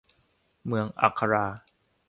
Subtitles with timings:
[0.63, 1.45] เหมืองอัครา